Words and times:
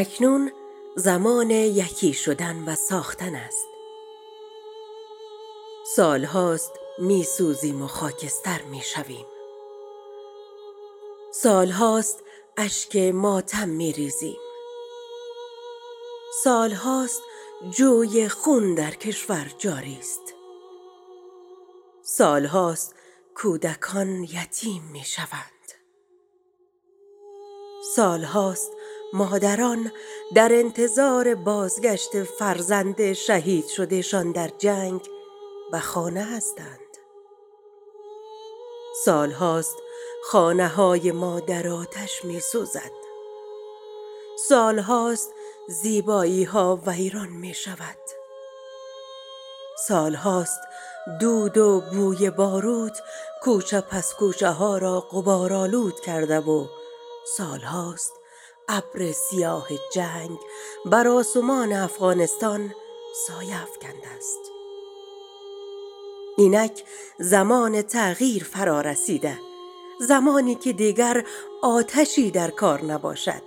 اکنون 0.00 0.52
زمان 0.96 1.50
یکی 1.50 2.12
شدن 2.12 2.64
و 2.68 2.74
ساختن 2.74 3.34
است. 3.34 3.68
سالهاست 5.96 6.72
می 6.98 7.24
سوزیم 7.24 7.82
و 7.82 7.86
خاکستر 7.86 8.62
می 8.62 8.80
شویم. 8.80 9.26
سالهاست 11.32 12.22
اشک 12.56 12.96
ماتم 12.96 13.68
می 13.68 13.92
ریزیم. 13.92 14.38
سالهاست 16.44 17.22
جوی 17.70 18.28
خون 18.28 18.74
در 18.74 18.90
کشور 18.90 19.52
جاری 19.58 19.98
است. 20.00 20.34
سالهاست 22.02 22.94
کودکان 23.34 24.24
یتیم 24.24 24.82
می 24.92 25.04
شوند. 25.04 25.72
سالهاست 27.94 28.77
مادران 29.12 29.92
در 30.34 30.52
انتظار 30.52 31.34
بازگشت 31.34 32.22
فرزند 32.22 33.12
شهید 33.12 33.66
شدهشان 33.66 34.32
در 34.32 34.50
جنگ 34.58 35.00
و 35.72 35.80
خانه 35.80 36.24
هستند. 36.24 36.88
سالهاست 39.04 39.76
خانه 40.24 40.68
های 40.68 41.12
ما 41.12 41.40
در 41.40 41.68
آتش 41.68 42.24
می 42.24 42.40
سوزد 42.40 42.90
سالهاست 44.48 45.32
زیبایی 45.68 46.44
ها 46.44 46.82
ویران 46.86 47.28
می 47.28 47.54
شود 47.54 47.98
سالهاست 49.88 50.60
دود 51.20 51.58
و 51.58 51.80
بوی 51.92 52.30
بارود 52.30 52.92
کوچه 53.42 53.80
پس 53.80 54.14
کوچه 54.14 54.48
ها 54.48 54.78
را 54.78 55.00
قبارالود 55.00 56.00
کرده 56.00 56.40
و 56.40 56.66
سالهاست 57.36 58.12
ابر 58.68 59.12
سیاه 59.12 59.68
جنگ 59.92 60.38
بر 60.84 61.08
آسمان 61.08 61.72
افغانستان 61.72 62.74
سایه 63.26 63.62
افکنده 63.62 64.08
است. 64.16 64.52
اینک 66.38 66.84
زمان 67.18 67.82
تغییر 67.82 68.44
فرا 68.44 68.80
رسیده 68.80 69.38
زمانی 70.00 70.54
که 70.54 70.72
دیگر 70.72 71.24
آتشی 71.62 72.30
در 72.30 72.50
کار 72.50 72.84
نباشد 72.84 73.42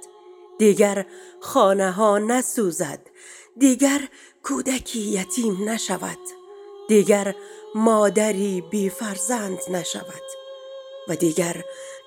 دیگر 0.59 1.05
خانه 1.39 1.91
ها 1.91 2.17
نسوزد 2.17 2.99
دیگر 3.57 4.09
کودکی 4.43 4.99
یتیم 4.99 5.69
نشود 5.69 6.19
دیگر 6.87 7.35
مادری 7.75 8.61
بی 8.61 8.89
فرزند 8.89 9.59
نشود 9.69 10.23
و 11.07 11.15
دیگر 11.15 11.63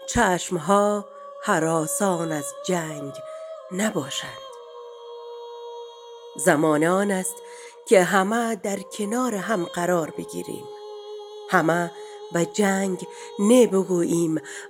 چشمها 0.08 1.04
حراسان 1.46 2.32
از 2.32 2.54
جنگ 2.66 3.12
نباشند. 3.72 4.30
زمان 6.36 6.84
آن 6.84 7.10
است 7.10 7.34
که 7.86 8.02
همه 8.02 8.56
در 8.56 8.78
کنار 8.78 9.34
هم 9.34 9.64
قرار 9.64 10.10
بگیریم. 10.10 10.64
همه 11.50 11.90
به 12.32 12.46
جنگ 12.46 13.06
نه 13.38 13.66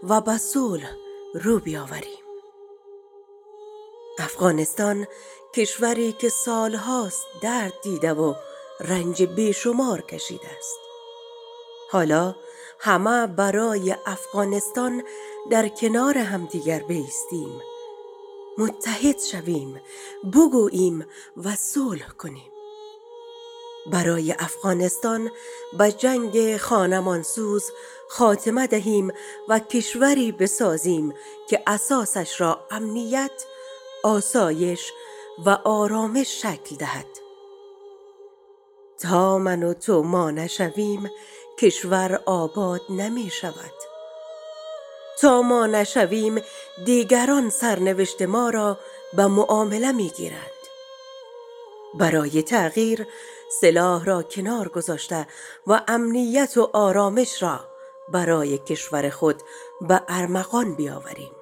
و 0.02 0.20
به 0.20 0.38
صلح 0.38 0.96
رو 1.34 1.58
بیاوریم. 1.58 2.24
افغانستان 4.18 5.06
کشوری 5.54 6.12
که 6.12 6.28
سالهاست 6.28 7.26
درد 7.42 7.80
دیده 7.82 8.12
و 8.12 8.34
رنج 8.80 9.22
بیشمار 9.22 10.00
کشیده 10.00 10.48
است. 10.58 10.78
حالا 11.90 12.34
همه 12.78 13.26
برای 13.26 13.96
افغانستان 14.06 15.02
در 15.50 15.68
کنار 15.68 16.18
همدیگر 16.18 16.78
بیستیم. 16.78 17.60
متحد 18.58 19.20
شویم 19.20 19.80
بگوییم 20.34 21.06
و 21.36 21.54
صلح 21.56 22.08
کنیم. 22.08 22.50
برای 23.86 24.32
افغانستان 24.32 25.30
به 25.78 25.92
جنگ 25.92 26.56
خانمانسوز 26.56 27.70
خاتمه 28.08 28.66
دهیم 28.66 29.12
و 29.48 29.58
کشوری 29.58 30.32
بسازیم 30.32 31.14
که 31.48 31.62
اساسش 31.66 32.40
را 32.40 32.66
امنیت، 32.70 33.44
آسایش 34.04 34.92
و 35.46 35.50
آرامش 35.50 36.42
شکل 36.42 36.76
دهد. 36.76 37.06
تا 38.98 39.38
من 39.38 39.62
و 39.62 39.74
تو 39.74 40.02
ما 40.02 40.30
نشویم 40.30 41.10
کشور 41.58 42.20
آباد 42.26 42.80
نمی 42.88 43.30
شود. 43.30 43.74
تا 45.20 45.42
ما 45.42 45.66
نشویم 45.66 46.42
دیگران 46.84 47.50
سرنوشت 47.50 48.22
ما 48.22 48.50
را 48.50 48.78
به 49.12 49.26
معامله 49.26 49.92
می 49.92 50.08
گیرند. 50.08 50.50
برای 51.94 52.42
تغییر 52.42 53.06
سلاح 53.60 54.04
را 54.04 54.22
کنار 54.22 54.68
گذاشته 54.68 55.26
و 55.66 55.80
امنیت 55.88 56.56
و 56.56 56.70
آرامش 56.72 57.42
را 57.42 57.60
برای 58.08 58.58
کشور 58.58 59.10
خود 59.10 59.42
به 59.80 60.02
ارمغان 60.08 60.74
بیاوریم. 60.74 61.36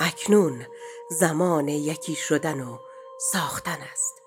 اکنون 0.00 0.66
زمان 1.10 1.68
یکی 1.68 2.14
شدن 2.14 2.60
و 2.60 2.78
ساختن 3.32 3.78
است. 3.92 4.19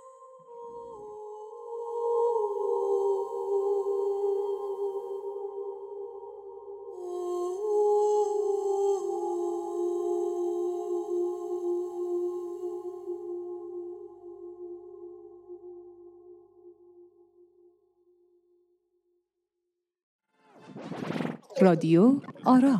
رادیو 21.63 22.19
آرا. 22.45 22.75